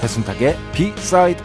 [0.00, 1.42] 배순탁의 비사이드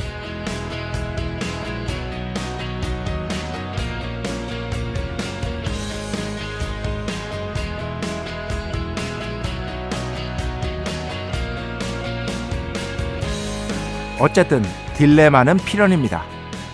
[14.20, 14.64] 어쨌든
[14.96, 16.24] 딜레마는 필연입니다.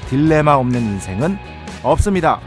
[0.09, 1.37] 딜레마 없는 인생은
[1.83, 2.39] 없습니다.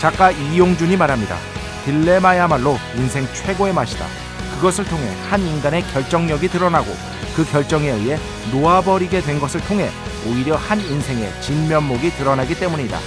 [0.00, 1.36] 작가 이용준이 말합니다.
[1.84, 4.04] 딜레마야말로 인생 최고의 맛이다.
[4.56, 6.86] 그것을 통해 한 인간의 결정력이 드러나고
[7.34, 8.18] 그 결정에 의해
[8.52, 9.90] 놓아버리게 된 것을 통해
[10.26, 12.98] 오히려 한 인생의 진면목이 드러나기 때문이다.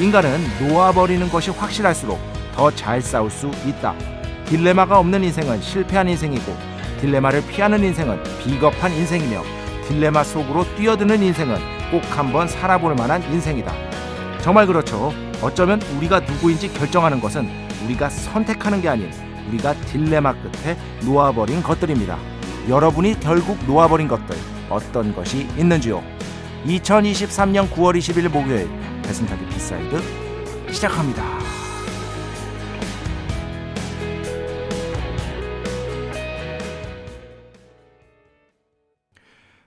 [0.00, 2.18] 인간은 놓아버리는 것이 확실할수록
[2.54, 3.94] 더 잘 싸울 수 있다.
[4.46, 6.56] 딜레마가 없는 인생은 실패한 인생이고
[7.00, 9.42] 딜레마를 피하는 인생은 비겁한 인생이며
[9.88, 13.72] 딜레마 속으로 뛰어드는 인생은 꼭 한번 살아볼 만한 인생이다.
[14.40, 15.12] 정말 그렇죠.
[15.44, 17.46] 어쩌면 우리가 누구인지 결정하는 것은
[17.84, 19.10] 우리가 선택하는 게 아닌
[19.48, 22.18] 우리가 딜레마 끝에 놓아버린 것들입니다.
[22.66, 24.34] 여러분이 결국 놓아버린 것들
[24.70, 26.02] 어떤 것이 있는지요?
[26.64, 28.70] 2023년 9월 20일 목요일
[29.02, 31.22] 배순탁의 B side 시작합니다.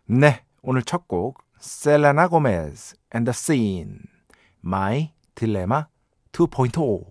[0.07, 3.99] 네, 오늘 첫 곡 셀레나 고메즈 and the Scene
[4.65, 5.85] My Dilemma
[6.31, 7.05] 2.0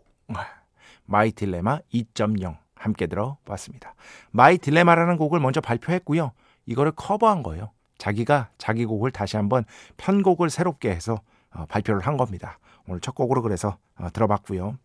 [1.09, 3.94] My Dilemma 2.0 함께 들어봤습니다.
[4.34, 6.32] My Dilemma라는 곡을 먼저 발표했고요.
[6.66, 7.70] 이거를 커버한 거예요.
[7.98, 9.64] 자기가 자기 곡을 다시 한번
[9.97, 11.20] 편곡을 새롭게 해서
[11.50, 12.59] 어, 발표를 한 겁니다.
[12.88, 14.76] 오늘 첫 곡으로 그래서 어, 들어봤고요.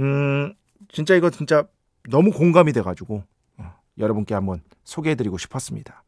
[0.00, 0.54] 음,
[0.88, 1.64] 진짜 이거 진짜
[2.10, 3.22] 너무 공감이 돼가지고
[3.58, 6.02] 어, 여러분께 한번 소개해드리고 싶었습니다.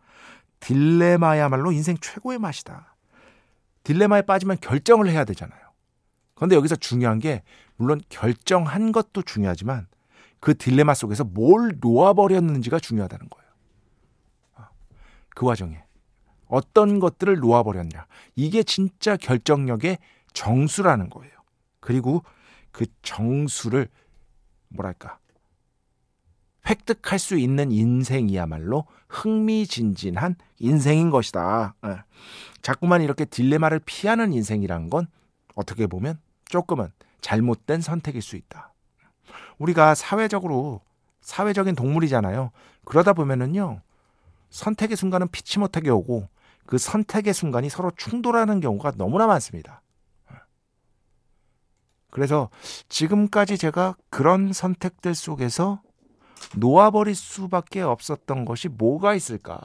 [0.58, 2.94] 딜레마야말로 인생 최고의 맛이다.
[3.84, 5.63] 딜레마에 빠지면 결정을 해야 되잖아요.
[6.34, 7.42] 그런데 여기서 중요한 게
[7.76, 9.86] 물론 결정한 것도 중요하지만
[10.40, 13.44] 그 딜레마 속에서 뭘 놓아버렸는지가 중요하다는 거예요.
[15.34, 15.82] 그 와중에
[16.46, 18.06] 어떤 것들을 놓아버렸냐.
[18.36, 19.98] 이게 진짜 결정력의
[20.32, 21.32] 정수라는 거예요.
[21.80, 22.22] 그리고
[22.70, 23.88] 그 정수를
[24.68, 25.18] 뭐랄까
[26.68, 31.74] 획득할 수 있는 인생이야말로 흥미진진한 인생인 것이다.
[31.86, 32.02] 예.
[32.62, 35.06] 자꾸만 이렇게 딜레마를 피하는 인생이란 건
[35.54, 36.18] 어떻게 보면
[36.54, 38.72] 조금은 잘못된 선택일 수 있다.
[39.58, 40.82] 우리가 사회적으로
[41.20, 42.52] 사회적인 동물이잖아요.
[42.84, 43.80] 그러다 보면은요.
[44.50, 46.28] 선택의 순간은 피치 못하게 오고
[46.64, 49.82] 그 선택의 순간이 서로 충돌하는 경우가 너무나 많습니다.
[52.10, 52.50] 그래서
[52.88, 55.82] 지금까지 제가 그런 선택들 속에서
[56.56, 59.60] 놓아버릴 수밖에 없었던 것이 뭐가 있을까?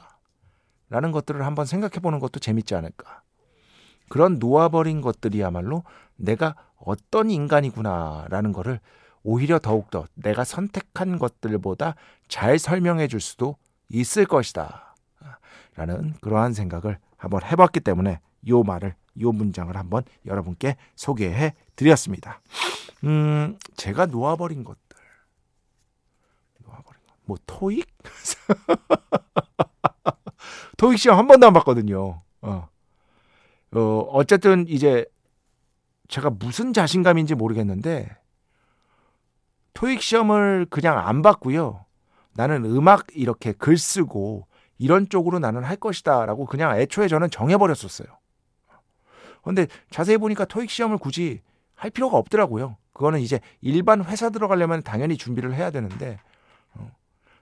[0.88, 3.22] 라는 것들을 한번 생각해 보는 것도 재밌지 않을까.
[4.08, 5.84] 그런 놓아버린 것들이야말로
[6.20, 8.80] 내가 어떤 인간이구나라는 것을
[9.22, 11.94] 오히려 더욱더 내가 선택한 것들보다
[12.28, 13.56] 잘 설명해 줄 수도
[13.88, 14.94] 있을 것이다.
[15.76, 22.40] 라는 그러한 생각을 한번 해봤기 때문에 요 말을, 요 문장을 한번 여러분께 소개해 드렸습니다.
[23.04, 24.80] 음, 제가 놓아버린 것들.
[26.64, 27.14] 놓아버린 것.
[27.24, 27.86] 뭐, 토익?
[30.76, 32.22] 토익 시험 한 번도 안 봤거든요.
[32.42, 32.68] 어.
[33.72, 33.80] 어,
[34.12, 35.06] 어쨌든 이제
[36.10, 38.16] 제가 무슨 자신감인지 모르겠는데
[39.74, 41.86] 토익 시험을 그냥 안 봤고요.
[42.34, 44.46] 나는 음악 이렇게 글 쓰고
[44.76, 48.08] 이런 쪽으로 나는 할 것이다라고 그냥 애초에 저는 정해버렸었어요.
[49.42, 51.40] 근데 자세히 보니까 토익 시험을 굳이
[51.74, 52.76] 할 필요가 없더라고요.
[52.92, 56.18] 그거는 이제 일반 회사 들어가려면 당연히 준비를 해야 되는데
[56.74, 56.90] 어,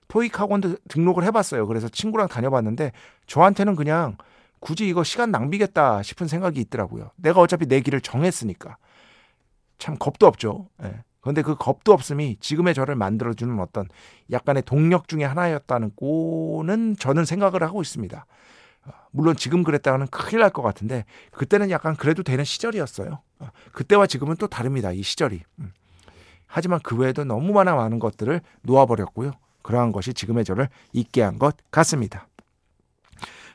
[0.08, 1.66] 토익 학원도 등록을 해봤어요.
[1.66, 2.92] 그래서 친구랑 다녀봤는데
[3.26, 4.16] 저한테는 그냥
[4.60, 7.10] 굳이 이거 시간 낭비겠다 싶은 생각이 있더라고요.
[7.16, 8.76] 내가 어차피 내 길을 정했으니까.
[9.78, 10.68] 참 겁도 없죠.
[10.82, 11.02] 예.
[11.20, 13.88] 그런데 그 겁도 없음이 지금의 저를 만들어주는 어떤
[14.30, 18.24] 약간의 동력 중의 하나였다라고는 저는 생각을 하고 있습니다.
[18.86, 23.20] 어, 물론 지금 그랬다가는 큰일 날 것 같은데 그때는 약간 그래도 되는 시절이었어요.
[23.40, 24.92] 어, 그때와 지금은 또 다릅니다.
[24.92, 25.42] 이 시절이.
[25.58, 25.72] 음.
[26.46, 29.32] 하지만 그 외에도 너무 많아 많은 것들을 놓아버렸고요.
[29.62, 32.27] 그러한 것이 지금의 저를 있게 한 것 같습니다.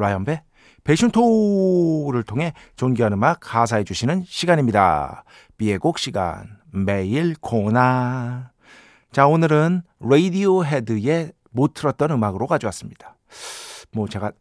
[0.00, 0.42] 라이언배,
[0.84, 5.24] 배순토를 통해 존귀한 음악 하사해 주시는 시간입니다.
[5.56, 8.52] B의 곡 시간 매일 코너
[9.12, 13.16] 자 오늘은 Radiohead의 못 틀었던 음악으로 가져왔습니다.
[13.92, 14.32] 뭐 제가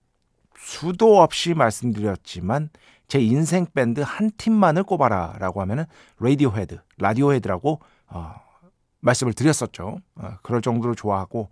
[0.56, 2.70] 수도 없이 말씀드렸지만
[3.08, 5.86] 제 인생 밴드 한 팀만을 꼽아라라고 하면은
[6.20, 8.36] Radiohead, Radiohead라고 어,
[9.02, 10.00] 말씀을 드렸었죠.
[10.16, 11.50] 어, 그럴 정도로 좋아하고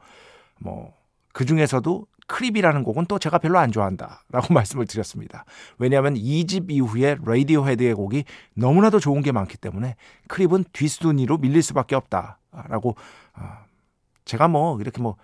[0.60, 0.98] 뭐
[1.38, 5.46] 그 중에서도 Creep이라는 곡은 또 제가 별로 안 좋아한다 라고 말씀을 드렸습니다.
[5.80, 9.96] 왜냐하면 2집 이후에 Radiohead의 곡이 너무나도 좋은 게 많기 때문에
[10.28, 12.96] Creep은 뒷순위로 밀릴 수밖에 없다 라고
[13.34, 13.42] 어,
[14.26, 15.16] 제가 뭐 이렇게 뭐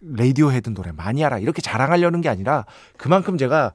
[0.00, 2.64] 레이디오 헤드 노래 많이 알아 이렇게 자랑하려는 게 아니라
[2.96, 3.74] 그만큼 제가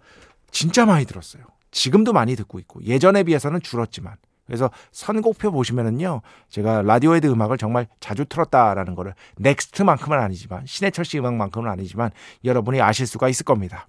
[0.50, 1.44] 진짜 많이 들었어요.
[1.72, 8.26] 지금도 많이 듣고 있고 예전에 비해서는 줄었지만 그래서 선곡표 보시면은요, 제가 라디오헤드 음악을 정말 자주
[8.26, 12.12] 틀었다라는 거를 N.EX.T만큼은 아니지만 신해철 씨 음악만큼은 아니지만
[12.44, 13.88] 여러분이 아실 수가 있을 겁니다.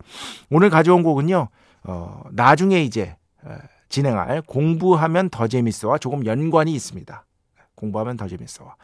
[0.50, 1.48] 오늘 가져온 곡은요,
[1.84, 3.16] 어, 나중에 이제
[3.88, 7.24] 진행할 공부하면 더 재밌어와 조금 연관이 있습니다.
[7.74, 8.74] 공부하면 더 재밌어와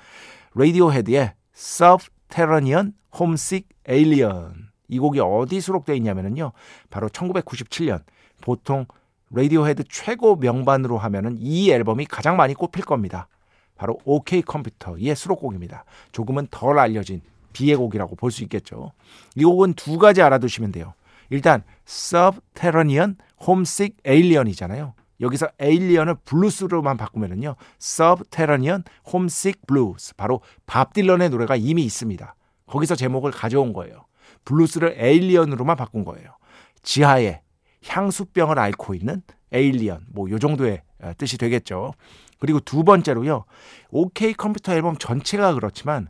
[0.55, 6.53] Radiohead의 Subterranean Homesick Alien 이 곡이 어디 수록되어 있냐면요
[6.91, 8.03] 바로 1997년
[8.41, 8.87] 보통
[9.33, 13.29] 레디오헤드 최고 명반으로 하면은 이 앨범이 가장 많이 꼽힐 겁니다.
[13.77, 15.85] 바로 OK 컴퓨터의 수록곡입니다.
[16.13, 17.21] 조금은 덜 알려진
[17.53, 18.93] B의 곡이라고 볼 수 있겠죠.
[19.35, 20.95] 이 곡은 두 가지 알아두시면 돼요.
[21.31, 24.95] 일단 Subterranean Homesick Alien이잖아요.
[25.21, 27.55] 여기서 Alien을 블루스로만 바꾸면은요.
[27.81, 32.35] Subterranean Homesick Blues 바로 밥 딜런의 노래가 이미 있습니다.
[32.67, 34.05] 거기서 제목을 가져온 거예요.
[34.45, 36.37] 블루스를 Alien으로만 바꾼 거예요.
[36.83, 37.41] 지하에
[37.87, 39.23] 향수병을 앓고 있는
[39.53, 41.93] alien 뭐 요 정도의 어, 뜻이 되겠죠.
[42.39, 43.45] 그리고 두 번째로요.
[43.91, 46.09] OK Computer 앨범 전체가 그렇지만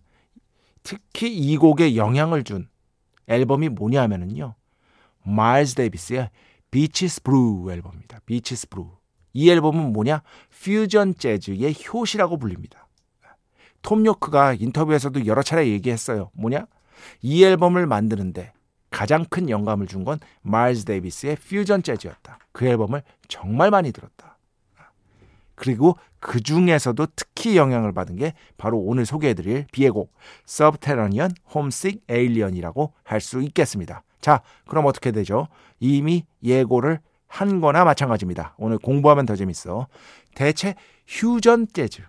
[0.83, 2.69] 특히 이 곡에 영향을 준
[3.29, 4.55] 앨범이 뭐냐면은요.
[5.25, 6.31] 마일스 데이비스의
[6.71, 8.21] Bitches Brew 앨범입니다.
[8.27, 8.91] Bitches Brew.
[9.35, 10.23] 이 앨범은 뭐냐?
[10.63, 12.89] 퓨전 재즈의 효시라고 불립니다.
[13.83, 16.31] 톰 요크가 인터뷰에서도 여러 차례 얘기했어요.
[16.35, 16.67] 뭐냐?
[17.21, 18.53] 이 앨범을 만드는데
[18.93, 22.39] 가장 큰 영감을 준 건 마일스 데이비스의 퓨전 재즈였다.
[22.53, 24.39] 그 앨범을 정말 많이 들었다.
[25.55, 30.13] 그리고 그 중에서도 특히 영향을 받은 게 바로 오늘 소개해드릴 비의 곡
[30.49, 34.03] Subterranean Homesick Alien이라고 할 수 있겠습니다.
[34.21, 35.49] 자, 그럼 어떻게 되죠?
[35.79, 38.55] 이미 예고를 한 거나 마찬가지입니다.
[38.59, 39.87] 오늘 공부하면 더 재밌어.
[40.35, 40.75] 대체
[41.07, 42.03] 퓨전 재즈,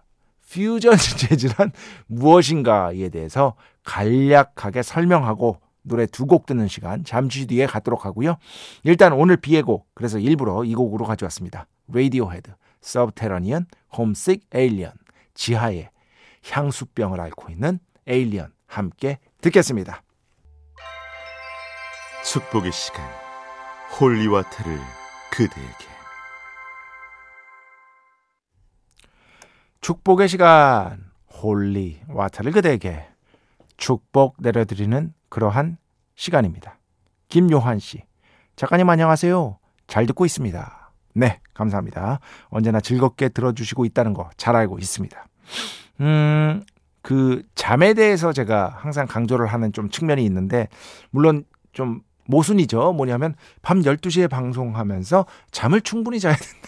[0.52, 1.72] 퓨전 재즈란
[2.08, 8.38] 무엇인가에 대해서 간략하게 설명하고 노래 두 곡 듣는 시간 잠시 뒤에 갖도록 하고요.
[8.84, 11.68] 일단 오늘 B의 곡 그래서 일부러 이 곡으로 가져왔습니다.
[11.90, 12.52] Radiohead,
[12.84, 13.66] Subterranean,
[13.98, 14.94] Homesick Alien,
[15.34, 15.90] 지하에
[16.50, 20.02] 향수병을 앓고 있는 alien 함께 듣겠습니다.
[22.25, 23.06] 축복의 시간
[24.00, 24.80] holy water를
[25.32, 25.94] 그대에게
[29.82, 31.12] 축복의 시간
[31.42, 33.06] holy water를 그대에게
[33.75, 35.78] 축복 내려드리는 그러한
[36.13, 36.78] 시간입니다.
[37.28, 38.04] 김요한 씨
[38.56, 39.58] 작가님 안녕하세요.
[39.88, 40.92] 잘 듣고 있습니다.
[41.16, 42.20] 네, 감사합니다.
[42.50, 45.25] 언제나 즐겁게 들어주시고 있다는 거 잘 알고 있습니다.
[46.02, 46.62] 음,
[47.02, 50.68] 그 잠에 대해서 제가 항상 강조를 하는 좀 측면이 있는데
[51.10, 52.94] 물론 좀 모순이죠.
[52.94, 56.68] 뭐냐면 밤 12시에 방송하면서 잠을 충분히 자야 된다.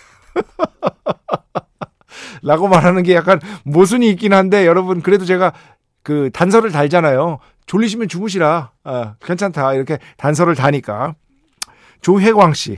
[2.41, 5.53] 라고 말하는 게 약간 모순이 있긴 한데 여러분 그래도 제가
[6.01, 7.39] 그 단서를 달잖아요.
[7.65, 8.71] 졸리시면 주무시라.
[8.83, 9.73] 아, 괜찮다.
[9.73, 11.15] 이렇게 단서를 다니까.
[12.01, 12.77] 조혜광 씨.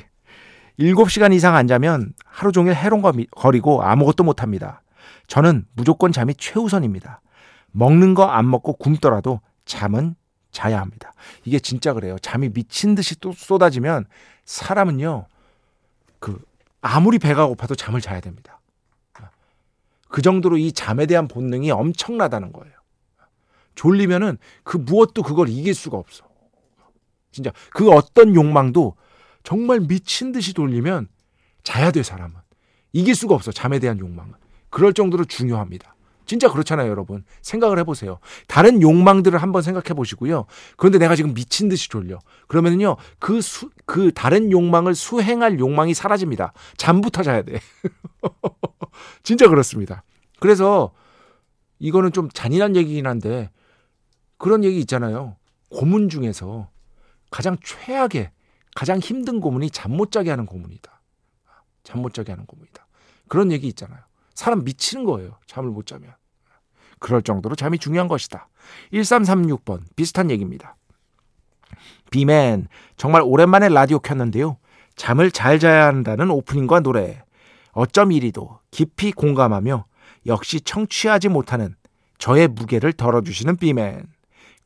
[0.79, 4.83] 7시간 이상 안 자면 하루 종일 해롱거리고 아무것도 못 합니다.
[5.27, 7.21] 저는 무조건 잠이 최우선입니다.
[7.71, 10.15] 먹는 거 안 먹고 굶더라도 잠은
[10.51, 11.11] 자야 합니다.
[11.43, 12.17] 이게 진짜 그래요.
[12.19, 14.05] 잠이 미친 듯이 또 쏟아지면
[14.45, 15.25] 사람은요,
[16.19, 16.39] 그,
[16.81, 18.59] 아무리 배가 고파도 잠을 자야 됩니다.
[20.09, 22.73] 그 정도로 이 잠에 대한 본능이 엄청나다는 거예요.
[23.77, 26.25] 졸리면은 그 무엇도 그걸 이길 수가 없어.
[27.31, 28.95] 진짜 그 어떤 욕망도
[29.43, 31.07] 정말 미친 듯이 돌리면
[31.63, 32.35] 자야 돼, 사람은.
[32.91, 34.33] 이길 수가 없어, 잠에 대한 욕망은.
[34.69, 35.95] 그럴 정도로 중요합니다.
[36.25, 37.23] 진짜 그렇잖아요, 여러분.
[37.41, 38.19] 생각을 해보세요.
[38.47, 40.45] 다른 욕망들을 한번 생각해 보시고요.
[40.75, 42.19] 그런데 내가 지금 미친 듯이 졸려.
[42.47, 46.51] 그러면은요, 그 수, 그 다른 욕망을 수행할 욕망이 사라집니다.
[46.75, 47.61] 잠부터 자야 돼.
[49.23, 50.03] 진짜 그렇습니다.
[50.39, 50.91] 그래서
[51.79, 53.49] 이거는 좀 잔인한 얘기긴 한데
[54.37, 55.35] 그런 얘기 있잖아요.
[55.69, 56.69] 고문 중에서
[57.29, 58.31] 가장 최악의,
[58.75, 61.01] 가장 힘든 고문이 잠 못 자게 하는 고문이다.
[61.83, 62.85] 잠 못 자게 하는 고문이다.
[63.27, 63.99] 그런 얘기 있잖아요.
[64.33, 65.37] 사람 미치는 거예요.
[65.47, 66.13] 잠을 못 자면.
[66.99, 68.47] 그럴 정도로 잠이 중요한 것이다.
[68.93, 70.75] 1336번 비슷한 얘기입니다.
[72.11, 74.57] 비맨 정말 오랜만에 라디오 켰는데요.
[74.95, 77.23] 잠을 잘 자야 한다는 오프닝과 노래
[77.71, 79.85] 어쩜 이리도 깊이 공감하며
[80.25, 81.75] 역시 청취하지 못하는
[82.17, 84.07] 저의 무게를 덜어주시는 비맨.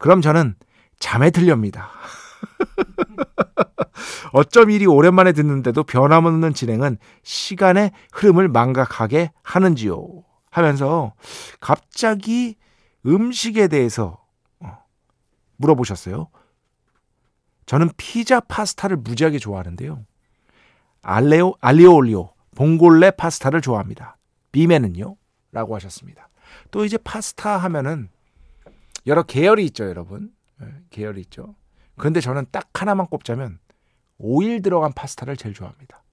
[0.01, 0.55] 그럼 저는
[0.97, 1.91] 잠에 들렵니다.
[4.33, 10.23] 어쩜 이리 오랜만에 듣는데도 변함없는 진행은 시간의 흐름을 망각하게 하는지요.
[10.49, 11.13] 하면서
[11.59, 12.55] 갑자기
[13.05, 14.25] 음식에 대해서
[14.59, 14.75] 어,
[15.57, 16.29] 물어보셨어요.
[17.67, 20.03] 저는 피자 파스타를 무지하게 좋아하는데요.
[21.03, 24.17] 알레오, 알리오 올리오, 봉골레 파스타를 좋아합니다.
[24.51, 25.15] 비맨은요?
[25.51, 26.27] 라고 하셨습니다.
[26.71, 28.09] 또 이제 파스타 하면은
[29.07, 30.31] 여러 계열이 있죠, 여러분.
[30.59, 31.55] 네, 계열이 있죠.
[31.97, 33.59] 그런데 저는 딱 하나만 꼽자면
[34.17, 36.03] 오일 들어간 파스타를 제일 좋아합니다.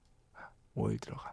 [0.75, 1.31] 오일 들어간.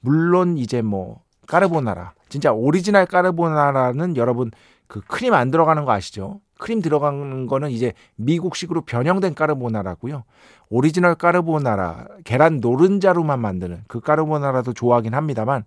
[0.00, 2.14] 물론 이제 뭐 까르보나라.
[2.28, 4.50] 진짜 오리지널 까르보나라는 여러분
[4.86, 6.40] 그 크림 안 들어가는 거 아시죠?
[6.58, 10.24] 크림 들어가는 거는 이제 미국식으로 변형된 까르보나라고요.
[10.68, 15.64] 오리지널 까르보나라, 계란 노른자로만 만드는 그 까르보나라도 좋아하긴 합니다만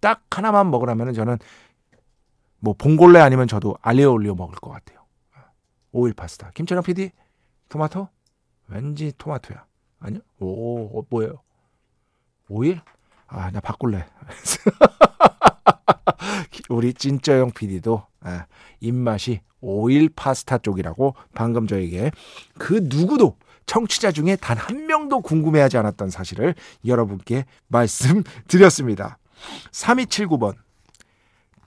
[0.00, 1.38] 딱 하나만 먹으라면 저는
[2.60, 5.00] 뭐 봉골레 아니면 저도 알리오 올리오 먹을 것 같아요.
[5.92, 6.50] 오일 파스타.
[6.54, 7.10] 김철영 PD?
[7.68, 8.08] 토마토?
[8.68, 9.64] 왠지 토마토야.
[9.98, 10.20] 아니요?
[10.38, 11.40] 오, 어, 뭐예요?
[12.48, 12.80] 오일?
[13.26, 14.06] 아, 나 바꿀래.
[16.68, 18.46] 우리 찐쩌영 PD도 아,
[18.80, 22.10] 입맛이 오일 파스타 쪽이라고 방금 저에게
[22.58, 23.36] 그 누구도
[23.66, 29.18] 청취자 중에 단 한 명도 궁금해하지 않았던 사실을 여러분께 말씀드렸습니다.
[29.72, 30.54] 3279번.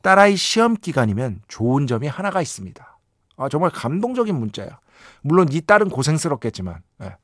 [0.04, 3.00] 딸아이 시험 기간이면 좋은 점이 하나가 있습니다.
[3.38, 4.80] 아, 정말 감동적인 문자야.
[5.22, 6.84] 물론 이 딸은 고생스럽겠지만.
[6.98, 7.16] 네.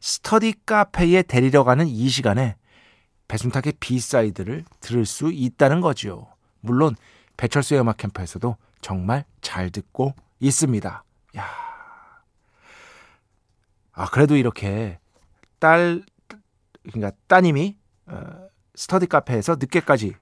[0.00, 2.56] 스터디 카페에 데리러 가는 이 시간에
[3.26, 6.28] 배순탁의 B side를 들을 수 있다는 거지요.
[6.60, 6.94] 물론
[7.38, 11.04] 배철수의 음악 캠프에서도 정말 잘 듣고 있습니다.
[11.38, 11.44] 야.
[13.92, 14.98] 아, 그래도 이렇게
[15.58, 16.02] 딸
[16.82, 20.14] 그러니까 따님이 어, 스터디 카페에서 늦게까지 예,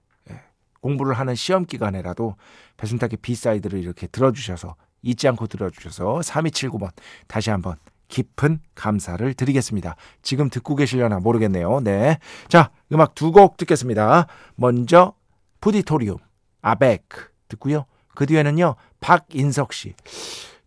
[0.81, 2.37] 공부를 하는 시험 기간에라도
[2.77, 6.91] 배순탁의 B side를 이렇게 들어주셔서 잊지 않고 들어주셔서 3279번
[7.27, 7.77] 다시 한번
[8.09, 9.97] 깊은 감사를 드리겠습니다.
[10.23, 11.81] 지금 듣고 계시려나 모르겠네요.
[11.81, 12.19] 네.
[12.49, 14.27] 자, 음악 두 곡 듣겠습니다.
[14.55, 15.15] 먼저
[15.61, 16.19] 푸디토리움,
[16.63, 17.87] 아베크 듣고요.
[18.15, 18.77] 그 뒤에는요.
[19.01, 19.95] 박인석 씨.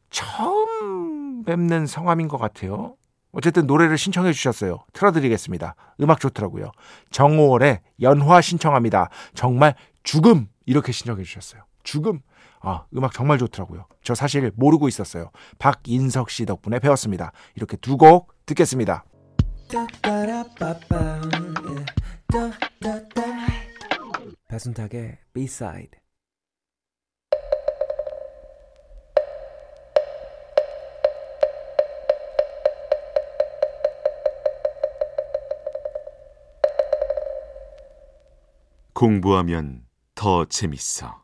[0.10, 2.96] 처음 뵙는 성함인 것 같아요.
[3.32, 4.80] 어쨌든 노래를 신청해 주셨어요.
[4.94, 5.76] 틀어드리겠습니다.
[6.02, 6.72] 음악 좋더라고요.
[7.12, 9.10] 정호월의 연화 신청합니다.
[9.36, 11.64] 정말 죽음 이렇게 신청해 주셨어요.
[11.84, 12.22] 죽음.
[12.62, 13.86] 아, 음악 정말 좋더라고요.
[14.04, 15.32] 저 사실 모르고 있었어요.
[15.60, 17.32] 박인석 씨 덕분에 배웠습니다.
[17.56, 19.04] 이렇게 두 곡 듣겠습니다.
[24.48, 26.00] 배순탁의 B-side
[38.94, 39.86] 공부하면
[40.20, 41.24] 더 재밌어.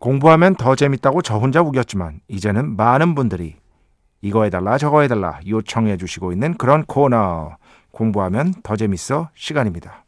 [0.00, 3.56] 공부하면 더 재밌다고 저 혼자 우겼지만 이제는 많은 분들이
[4.22, 7.58] 이거 해달라 저거 해달라 요청해 주시고 있는 그런 코너
[7.90, 10.06] 공부하면 더 재밌어 시간입니다.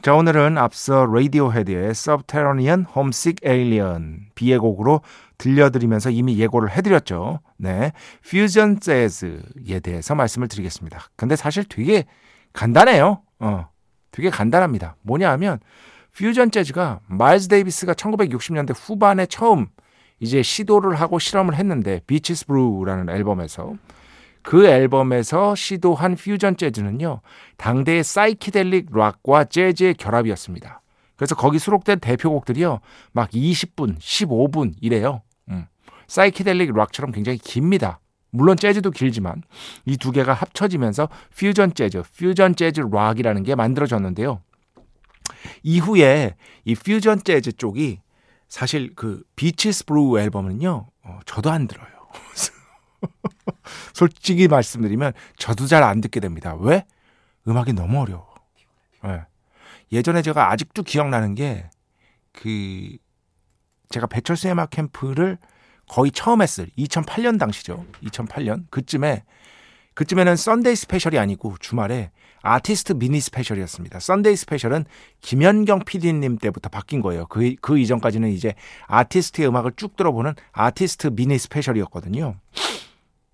[0.00, 5.00] 자 오늘은 앞서 Radiohead의 Subterranean Homesick Alien 비의 곡으로
[5.36, 7.40] 들려드리면서 이미 예고를 해드렸죠.
[7.56, 7.90] 네,
[8.22, 11.08] 퓨전 재즈에 대해서 말씀을 드리겠습니다.
[11.16, 12.04] 근데 사실 되게
[12.52, 13.20] 간단해요.
[13.40, 13.68] 어,
[14.10, 14.96] 되게 간단합니다.
[15.02, 15.60] 뭐냐 하면
[16.16, 19.66] 퓨전 재즈가 마일즈 데이비스가 1960년대 후반에 처음
[20.20, 23.74] 이제 시도를 하고 실험을 했는데 Bitches Brew라는 앨범에서
[24.42, 27.20] 그 앨범에서 시도한 퓨전 재즈는요
[27.56, 30.80] 당대의 사이키델릭 락과 재즈의 결합이었습니다.
[31.16, 32.80] 그래서 거기 수록된 대표곡들이요
[33.12, 35.22] 막 20분, 15분 이래요.
[35.50, 35.66] 음.
[36.06, 38.00] 사이키델릭 락처럼 굉장히 깁니다.
[38.30, 39.42] 물론 재즈도 길지만
[39.86, 44.42] 이 두 개가 합쳐지면서 퓨전 재즈, 퓨전 재즈 락이라는 게 만들어졌는데요.
[45.62, 48.00] 이후에 이 퓨전 재즈 쪽이
[48.48, 51.88] 사실 그 Bitches Brew 앨범은요, 어, 저도 안 들어요.
[53.92, 56.54] 솔직히 말씀드리면 저도 잘 안 듣게 됩니다.
[56.54, 56.84] 왜?
[57.46, 58.26] 음악이 너무 어려워.
[59.04, 59.22] 네.
[59.92, 61.68] 예전에 제가 아직도 기억나는 게
[62.32, 62.96] 그
[63.88, 65.38] 제가 배철수 음악 캠프를
[65.88, 67.84] 거의 처음 했을 2008년 당시죠.
[68.04, 69.24] 2008년 그쯤에
[69.94, 73.98] 그쯤에는 Sunday Special이 아니고 주말에 아티스트 미니 스페셜이었습니다.
[73.98, 74.84] Sunday Special은
[75.20, 77.26] 김현경 PD님 때부터 바뀐 거예요.
[77.26, 78.54] 그, 그 이전까지는 이제
[78.86, 82.36] 아티스트의 음악을 쭉 들어보는 아티스트 미니 스페셜이었거든요.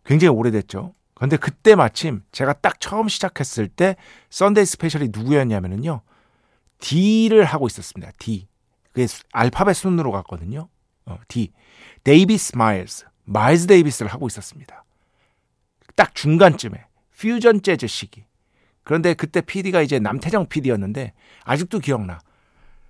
[0.06, 0.94] 굉장히 오래됐죠.
[1.14, 3.96] 근데 그때 마침 제가 딱 처음 시작했을 때
[4.30, 6.00] Sunday Special이 누구였냐면은요.
[6.80, 8.12] D를 하고 있었습니다.
[8.18, 8.48] D.
[8.92, 10.68] 그게 알파벳 순으로 갔거든요.
[11.06, 11.52] 어, D.
[12.04, 13.06] 데이비스 마일스.
[13.24, 14.84] 마일스 데이비스를 하고 있었습니다.
[15.96, 16.84] 딱 중간쯤에
[17.18, 18.24] 퓨전 재즈 시기.
[18.82, 22.20] 그런데 그때 PD가 이제 남태정 PD였는데 아직도 기억나.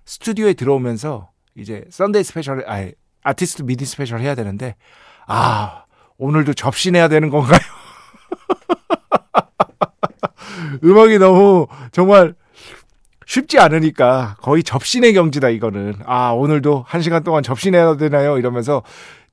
[0.05, 2.89] 스튜디오에 들어오면서 이제 Sunday Special, 아
[3.23, 4.75] 아티스트 미니 스페셜 해야 되는데
[5.25, 5.85] 아
[6.17, 7.59] 오늘도 접신해야 되는 건가요?
[10.83, 12.35] 음악이 너무 정말
[13.25, 15.95] 쉽지 않으니까 거의 접신의 경지다 이거는.
[16.05, 18.37] 아 오늘도 한 시간 동안 접신해야 되나요?
[18.37, 18.83] 이러면서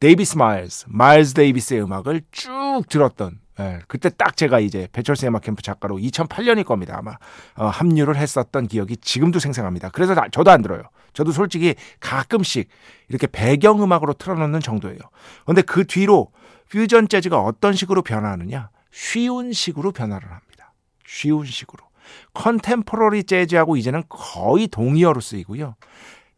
[0.01, 5.63] 데이비스 마일스, 마일스 데이비스의 음악을 쭉 들었던 예, 그때 딱 제가 이제 배철수 음악 캠프
[5.63, 6.97] 작가로 2008년일 겁니다.
[6.99, 7.17] 아마
[7.57, 9.91] 어, 합류를 했었던 기억이 지금도 생생합니다.
[9.91, 10.83] 그래서 나, 저도 안 들어요.
[11.13, 12.69] 저도 솔직히 가끔씩
[13.09, 14.99] 이렇게 배경 음악으로 틀어놓는 정도예요.
[15.45, 16.33] 근데 그 뒤로
[16.71, 18.71] 퓨전 재즈가 어떤 식으로 변화하느냐?
[18.91, 20.73] 쉬운 식으로 변화를 합니다.
[21.07, 21.85] 쉬운 식으로.
[22.35, 25.77] contemporary jazz하고 이제는 거의 동의어로 쓰이고요.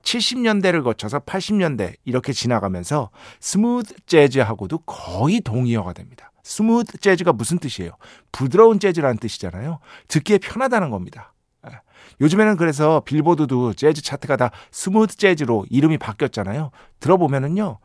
[0.03, 6.31] 70년대를 거쳐서 80년대 이렇게 지나가면서 smooth jazz하고도 거의 동의어가 됩니다.
[6.43, 7.93] smooth jazz가 무슨 뜻이에요?
[8.31, 9.79] 부드러운 재즈라는 뜻이잖아요.
[10.09, 11.33] 듣기에 편하다는 겁니다.
[11.67, 11.81] 예.
[12.21, 16.71] 요즘에는 그래서 빌보드도 재즈 차트가 다 smooth jazz로 이름이 바뀌었잖아요.
[17.01, 17.79] 들어보면은요,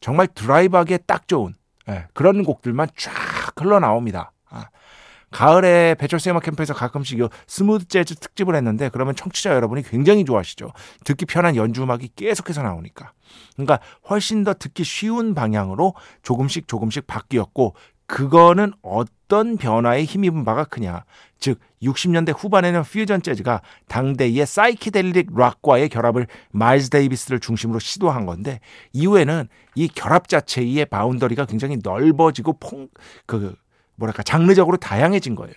[0.00, 1.54] 정말 드라이브하기에 딱 좋은
[1.88, 3.12] 예, 그런 곡들만 쫙
[3.56, 4.32] 흘러나옵니다.
[5.30, 10.24] 아, 가을에 배철수 음악 캠프에서 가끔씩 요 smooth jazz 특집을 했는데 그러면 청취자 여러분이 굉장히
[10.24, 10.72] 좋아하시죠.
[11.04, 13.12] 듣기 편한 연주 음악이 계속해서 나오니까.
[13.54, 17.74] 그러니까 훨씬 더 듣기 쉬운 방향으로 조금씩 조금씩 바뀌었고
[18.06, 21.04] 그거는 어떤 변화에 힘입은 바가 크냐.
[21.38, 28.60] 즉 60년대 후반에는 퓨전 재즈가 당대의 사이키델릭 락과의 결합을 마일스 데이비스를 중심으로 시도한 건데
[28.92, 33.56] 이후에는 이 결합 자체의 boundary가 굉장히 넓어지고 퐁그
[33.96, 35.54] 뭐랄까 장르적으로 다양해진 거예요.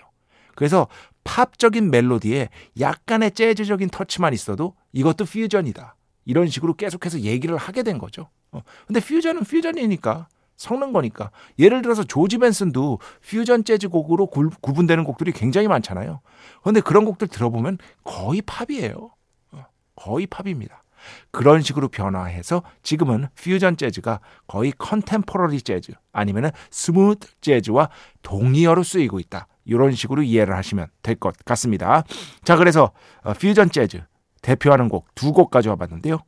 [0.55, 0.87] 그래서
[1.23, 2.49] 팝적인 멜로디에
[2.79, 5.95] 약간의 재즈적인 터치만 있어도 이것도 퓨전이다.
[6.25, 8.29] 이런 식으로 계속해서 얘기를 하게 된 거죠.
[8.51, 8.61] 어.
[8.87, 11.31] 근데 퓨전은 퓨전이니까 섞는 거니까.
[11.57, 12.99] 예를 들어서 조지 벤슨도
[13.29, 16.19] 퓨전 재즈 곡으로 구, 구분되는 곡들이 굉장히 많잖아요.
[16.61, 19.11] 그런데 그런 곡들 들어보면 거의 팝이에요.
[19.53, 20.83] 어, 거의 팝입니다.
[21.31, 27.89] 그런 식으로 변화해서 지금은 퓨전 재즈가 거의 contemporary jazz 아니면은 smooth jazz와
[28.23, 29.47] 동의어로 쓰이고 있다.
[29.65, 32.03] 이런 식으로 이해를 하시면 될 것 같습니다.
[32.43, 32.91] 자, 그래서
[33.23, 34.01] 어, 퓨전 재즈
[34.41, 36.19] 대표하는 곡 두 곡 가져와 봤는데요.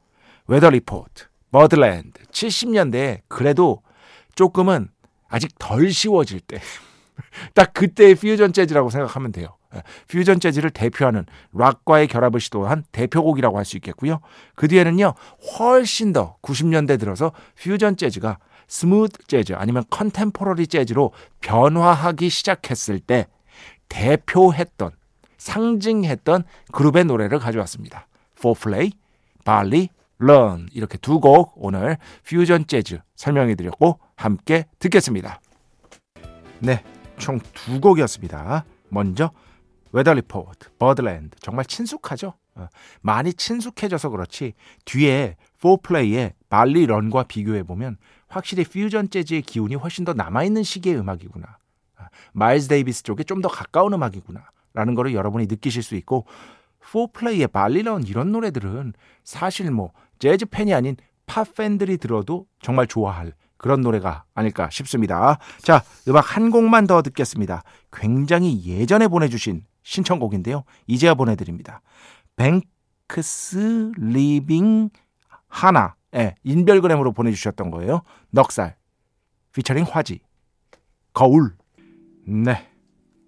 [0.47, 3.81] Weather Report, Birdland 70년대에 그래도
[4.35, 4.89] 조금은
[5.27, 6.59] 아직 덜 쉬워질 때.
[7.55, 9.57] 딱 그때의 퓨전 재즈라고 생각하면 돼요.
[9.75, 14.19] 예, 퓨전 재즈를 대표하는 락과의 결합을 시도한 대표곡이라고 할 수 있겠고요.
[14.55, 15.13] 그 뒤에는요,
[15.59, 17.31] 훨씬 더 90년대 들어서
[17.61, 23.27] 퓨전 재즈가 smooth jazz 아니면 contemporary jazz로 변화하기 시작했을 때
[23.89, 24.91] 대표했던,
[25.37, 28.07] 상징했던 그룹의 노래를 가져왔습니다.
[28.37, 28.91] Fourplay,
[29.45, 29.89] Bali
[30.21, 35.41] Run 이렇게 두 곡 오늘 퓨전 재즈 설명해 드렸고 함께 듣겠습니다.
[36.59, 36.83] 네,
[37.17, 38.65] 총 두 곡이었습니다.
[38.89, 39.31] 먼저
[39.91, 42.33] Weather Report, Birdland 정말 친숙하죠?
[42.55, 42.67] 어,
[43.01, 44.53] 많이 친숙해져서 그렇지
[44.85, 50.97] 뒤에 Fourplay의 Bali Run과 비교해 보면 확실히 퓨전 재즈의 기운이 훨씬 더 남아 있는 시기의
[50.97, 51.57] 음악이구나.
[51.97, 54.49] 아, 마일스 데이비스 쪽에 좀 더 가까운 음악이구나.
[54.73, 56.25] 라는 거를 여러분이 느끼실 수 있고
[56.91, 63.33] Fourplay의 Bali Run 이런 노래들은 사실 뭐 재즈 팬이 아닌 팝 팬들이 들어도 정말 좋아할
[63.57, 65.37] 그런 노래가 아닐까 싶습니다.
[65.61, 67.63] 자, 음악 한 곡만 더 듣겠습니다.
[67.91, 70.63] 굉장히 예전에 보내주신 신청곡인데요.
[70.87, 71.81] 이제야 보내드립니다.
[72.35, 74.89] 뱅크스 리빙
[75.47, 78.01] 하나, 예, 인별그램으로 보내주셨던 거예요.
[78.29, 78.75] 넉살,
[79.53, 80.21] 피처링 화지,
[81.13, 81.55] 거울.
[82.25, 82.67] 네.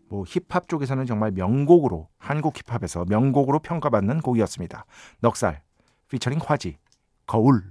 [0.10, 4.86] 뭐 힙합 쪽에서는 정말 명곡으로 한국 힙합에서 명곡으로 평가받는 곡이었습니다.
[5.22, 5.62] 넉살,
[6.10, 6.78] 피처링 화지,
[7.26, 7.64] 거울.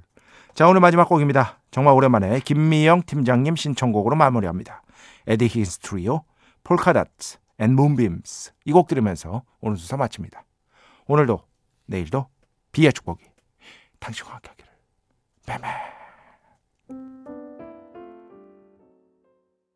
[0.54, 1.60] 자, 오늘 마지막 곡입니다.
[1.70, 4.82] 정말 오랜만에 김미영 팀장님 신청곡으로 마무리합니다.
[5.28, 6.24] 에디 히긴스 트리오,
[6.64, 10.44] Polka Dots and Moonbeams 이 곡 들으면서 오늘 순서 마칩니다.
[11.06, 11.46] 오늘도
[11.86, 12.26] 내일도
[12.72, 13.24] 비의 축복이
[14.00, 14.72] 당신과 함께 하기를.
[15.46, 16.01] 빼빼